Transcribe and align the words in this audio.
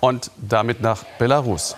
und 0.00 0.30
damit 0.36 0.80
nach 0.80 1.04
Belarus. 1.18 1.76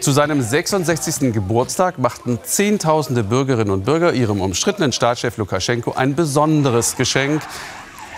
Zu 0.00 0.12
seinem 0.12 0.42
66. 0.42 1.32
Geburtstag 1.32 1.98
machten 1.98 2.38
Zehntausende 2.42 3.24
Bürgerinnen 3.24 3.70
und 3.70 3.84
Bürger 3.84 4.12
ihrem 4.12 4.40
umstrittenen 4.40 4.92
Staatschef 4.92 5.36
Lukaschenko 5.36 5.92
ein 5.92 6.14
besonderes 6.14 6.96
Geschenk. 6.96 7.42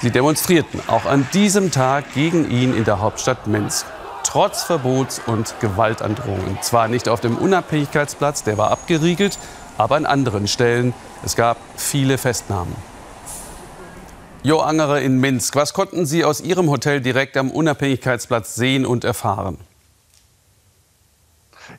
Sie 0.03 0.11
demonstrierten 0.11 0.81
auch 0.89 1.07
an 1.07 1.27
diesem 1.33 1.71
Tag 1.71 2.13
gegen 2.15 2.51
ihn 2.51 2.77
in 2.77 2.85
der 2.85 3.01
Hauptstadt 3.01 3.47
Minsk. 3.47 3.87
Trotz 4.25 4.65
Verbots- 4.65 5.21
und 5.27 5.55
Gewaltandrohungen. 5.61 6.59
Zwar 6.61 6.89
nicht 6.89 7.09
auf 7.09 7.21
dem 7.21 7.39
Unabhängigkeitsplatz, 7.39 8.43
der 8.43 8.59
war 8.59 8.71
abgeriegelt, 8.71 9.39
aber 9.79 9.97
an 9.97 10.05
anderen 10.05 10.49
Stellen. 10.49 10.93
Es 11.25 11.37
gab 11.37 11.57
viele 11.77 12.19
Festnahmen. 12.19 12.75
Jo 14.45 14.61
Angere 14.61 15.01
in 15.01 15.19
Minsk, 15.19 15.57
was 15.57 15.73
konnten 15.75 16.07
Sie 16.07 16.25
aus 16.25 16.41
Ihrem 16.41 16.71
Hotel 16.71 17.01
direkt 17.01 17.37
am 17.37 17.51
Unabhängigkeitsplatz 17.51 18.55
sehen 18.55 18.87
und 18.87 19.03
erfahren? 19.03 19.59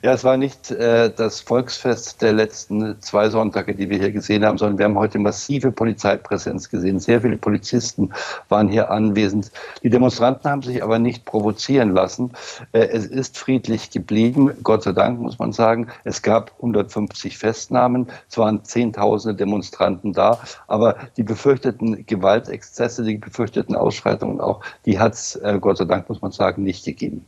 Ja, 0.02 0.12
es 0.12 0.24
war 0.24 0.36
nicht 0.36 0.70
äh, 0.70 1.12
das 1.14 1.40
Volksfest 1.40 2.22
der 2.22 2.32
letzten 2.32 3.00
zwei 3.00 3.28
Sonntage, 3.28 3.74
die 3.74 3.90
wir 3.90 3.98
hier 3.98 4.12
gesehen 4.12 4.44
haben, 4.44 4.56
sondern 4.56 4.78
wir 4.78 4.84
haben 4.86 4.98
heute 4.98 5.18
massive 5.18 5.72
Polizeipräsenz 5.72 6.70
gesehen. 6.70 7.00
Sehr 7.00 7.20
viele 7.20 7.36
Polizisten 7.36 8.10
waren 8.48 8.68
hier 8.68 8.90
anwesend. 8.90 9.50
Die 9.82 9.90
Demonstranten 9.90 10.48
haben 10.48 10.62
sich 10.62 10.82
aber 10.82 10.98
nicht 10.98 11.24
provozieren 11.24 11.92
lassen. 11.92 12.32
Äh, 12.72 12.88
es 12.92 13.06
ist 13.06 13.36
friedlich 13.36 13.90
geblieben, 13.90 14.52
Gott 14.62 14.84
sei 14.84 14.92
Dank, 14.92 15.20
muss 15.20 15.38
man 15.38 15.52
sagen. 15.52 15.88
Es 16.04 16.22
gab 16.22 16.52
150 16.56 17.36
Festnahmen, 17.36 18.06
es 18.28 18.38
waren 18.38 18.64
Zehntausende 18.64 19.36
Demonstranten 19.36 20.12
da, 20.12 20.38
aber 20.68 20.96
die 21.16 21.24
befürchteten 21.24 22.06
Gewaltexzesse, 22.06 23.02
die 23.02 23.18
befürchteten 23.18 23.74
Ausschreitungen 23.74 24.40
auch, 24.40 24.60
die 24.86 24.98
hat 24.98 25.14
es, 25.14 25.36
äh, 25.36 25.58
Gott 25.60 25.78
sei 25.78 25.84
Dank, 25.84 26.08
muss 26.08 26.22
man 26.22 26.32
sagen, 26.32 26.62
nicht 26.62 26.84
gegeben. 26.84 27.26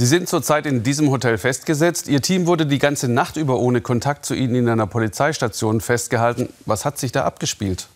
Sie 0.00 0.06
sind 0.06 0.28
zurzeit 0.28 0.64
in 0.64 0.84
diesem 0.84 1.10
Hotel 1.10 1.38
festgesetzt. 1.38 2.06
Ihr 2.06 2.22
Team 2.22 2.46
wurde 2.46 2.66
die 2.66 2.78
ganze 2.78 3.08
Nacht 3.08 3.36
über 3.36 3.58
ohne 3.58 3.80
Kontakt 3.80 4.24
zu 4.24 4.32
Ihnen 4.32 4.54
in 4.54 4.68
einer 4.68 4.86
Polizeistation 4.86 5.80
festgehalten. 5.80 6.50
Was 6.66 6.84
hat 6.84 6.98
sich 6.98 7.10
da 7.10 7.24
abgespielt? 7.24 7.88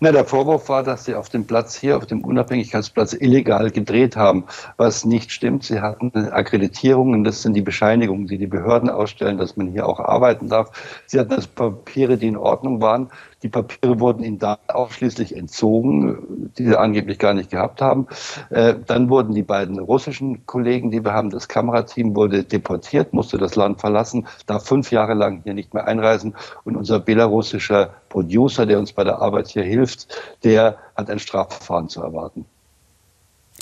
Na, 0.00 0.10
der 0.10 0.24
Vorwurf 0.24 0.70
war, 0.70 0.82
dass 0.82 1.04
sie 1.04 1.14
auf 1.14 1.28
dem 1.28 1.46
Platz 1.46 1.74
hier, 1.74 1.98
auf 1.98 2.06
dem 2.06 2.24
Unabhängigkeitsplatz, 2.24 3.12
illegal 3.12 3.70
gedreht 3.70 4.16
haben, 4.16 4.44
was 4.78 5.04
nicht 5.04 5.30
stimmt. 5.30 5.64
Sie 5.64 5.82
hatten 5.82 6.10
Akkreditierungen, 6.30 7.22
das 7.22 7.42
sind 7.42 7.52
die 7.52 7.60
Bescheinigungen, 7.60 8.26
die 8.26 8.38
die 8.38 8.46
Behörden 8.46 8.88
ausstellen, 8.88 9.36
dass 9.36 9.58
man 9.58 9.66
hier 9.66 9.86
auch 9.86 10.00
arbeiten 10.00 10.48
darf. 10.48 10.70
Sie 11.06 11.20
hatten 11.20 11.36
Papiere, 11.54 12.16
die 12.16 12.28
in 12.28 12.38
Ordnung 12.38 12.80
waren. 12.80 13.10
Die 13.42 13.48
Papiere 13.48 13.98
wurden 13.98 14.22
ihnen 14.22 14.38
dann 14.38 14.58
ausschließlich 14.68 15.36
entzogen, 15.36 16.50
die 16.56 16.66
sie 16.66 16.78
angeblich 16.78 17.18
gar 17.18 17.34
nicht 17.34 17.50
gehabt 17.50 17.80
haben. 17.80 18.06
Äh, 18.50 18.74
dann 18.86 19.10
wurden 19.10 19.34
die 19.34 19.42
beiden 19.42 19.78
russischen 19.78 20.46
Kollegen, 20.46 20.90
die 20.90 21.04
wir 21.04 21.12
haben, 21.12 21.30
das 21.30 21.48
Kamerateam 21.48 22.14
wurde 22.14 22.44
deportiert, 22.44 23.12
musste 23.12 23.38
das 23.38 23.56
Land 23.56 23.80
verlassen, 23.80 24.26
darf 24.46 24.66
fünf 24.66 24.92
Jahre 24.92 25.14
lang 25.14 25.42
hier 25.42 25.54
nicht 25.54 25.74
mehr 25.74 25.86
einreisen. 25.86 26.34
Und 26.64 26.76
unser 26.76 27.00
belarussischer 27.00 27.90
Producer, 28.08 28.66
der 28.66 28.78
uns 28.78 28.92
bei 28.92 29.04
der 29.04 29.20
Arbeit 29.20 29.48
hier 29.48 29.64
hilft, 29.64 30.08
der 30.44 30.76
hat 30.96 31.10
ein 31.10 31.18
Strafverfahren 31.18 31.88
zu 31.88 32.00
erwarten. 32.02 32.44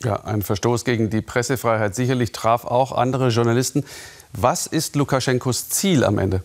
Ja, 0.02 0.24
ein 0.24 0.42
Verstoß 0.42 0.84
gegen 0.84 1.10
die 1.10 1.20
Pressefreiheit 1.20 1.94
sicherlich 1.94 2.32
traf 2.32 2.64
auch 2.64 2.92
andere 2.92 3.28
Journalisten. 3.28 3.84
Was 4.32 4.66
ist 4.66 4.96
Lukaschenkos 4.96 5.68
Ziel 5.68 6.04
am 6.04 6.18
Ende? 6.18 6.42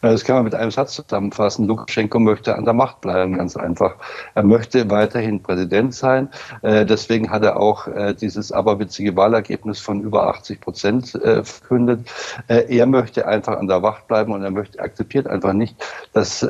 Das 0.00 0.24
kann 0.24 0.36
man 0.36 0.44
mit 0.44 0.54
einem 0.54 0.70
Satz 0.70 0.94
zusammenfassen. 0.94 1.66
Lukaschenko 1.66 2.18
möchte 2.18 2.56
an 2.56 2.64
der 2.64 2.74
Macht 2.74 3.00
bleiben, 3.00 3.36
ganz 3.36 3.56
einfach. 3.56 3.96
Er 4.34 4.42
möchte 4.42 4.90
weiterhin 4.90 5.42
Präsident 5.42 5.94
sein. 5.94 6.28
Äh, 6.62 6.86
deswegen 6.86 7.30
hat 7.30 7.42
er 7.42 7.58
auch 7.58 7.86
äh, 7.86 8.14
dieses 8.14 8.52
aberwitzige 8.52 9.16
Wahlergebnis 9.16 9.80
von 9.80 10.00
über 10.00 10.26
80 10.28 10.60
Prozent 10.60 11.14
äh, 11.14 11.44
verkündet. 11.44 12.08
Er 12.46 12.86
möchte 12.86 13.26
einfach 13.26 13.58
an 13.58 13.66
der 13.66 13.80
Macht 13.80 14.06
bleiben 14.08 14.32
und 14.32 14.42
er 14.42 14.50
möchte, 14.50 14.80
akzeptiert 14.80 15.26
einfach 15.26 15.52
nicht, 15.52 15.76
dass 16.12 16.42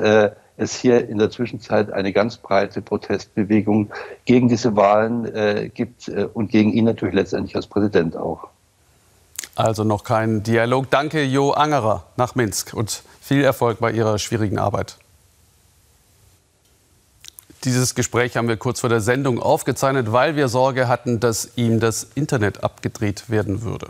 es 0.61 0.75
hier 0.75 1.09
in 1.09 1.19
der 1.19 1.31
Zwischenzeit 1.31 1.91
eine 1.93 2.13
ganz 2.13 2.37
breite 2.37 2.83
Protestbewegung 2.83 3.91
gegen 4.27 4.49
diese 4.49 4.77
Wahlen 4.77 5.25
äh, 5.35 5.71
gibt 5.73 6.09
äh, 6.09 6.29
und 6.33 6.51
gegen 6.51 6.73
ihn 6.73 6.85
natürlich 6.85 7.15
letztendlich 7.15 7.57
als 7.57 7.67
Präsident 7.67 8.17
auch. 8.17 8.49
Also 9.57 9.85
noch 9.85 10.05
kein 10.05 10.43
Dialog. 10.43 10.91
Danke, 10.91 11.23
Jo 11.23 11.51
Angerer 11.53 12.05
nach 12.17 12.35
Minsk 12.35 12.75
und 12.75 13.03
viel 13.31 13.45
Erfolg 13.45 13.79
bei 13.79 13.93
Ihrer 13.93 14.19
schwierigen 14.19 14.59
Arbeit. 14.59 14.97
Dieses 17.63 17.95
Gespräch 17.95 18.37
haben 18.37 18.49
wir 18.49 18.57
kurz 18.57 18.81
vor 18.81 18.89
der 18.89 19.01
Sendung 19.01 19.41
aufgezeichnet, 19.41 20.11
weil 20.11 20.35
wir 20.35 20.49
Sorge 20.49 20.89
hatten, 20.89 21.21
dass 21.21 21.51
ihm 21.55 21.79
das 21.79 22.09
Internet 22.17 22.65
abgedreht 22.65 23.31
werden 23.31 23.63
würde. 23.63 23.89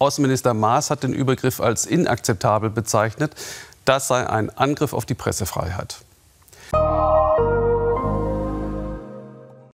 Außenminister 0.00 0.52
Maas 0.52 0.90
hat 0.90 1.04
den 1.04 1.12
Übergriff 1.12 1.60
als 1.60 1.86
inakzeptabel 1.86 2.70
bezeichnet. 2.70 3.36
Das 3.84 4.08
sei 4.08 4.28
ein 4.28 4.50
Angriff 4.50 4.94
auf 4.94 5.06
die 5.06 5.14
Pressefreiheit. 5.14 5.98